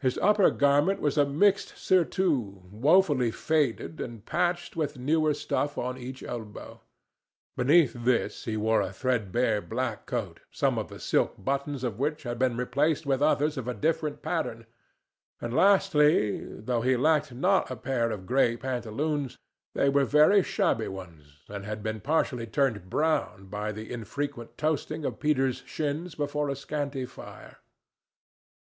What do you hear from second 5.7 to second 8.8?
on each elbow; beneath this he wore